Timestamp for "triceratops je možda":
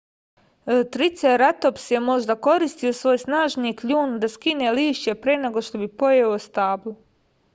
0.93-2.35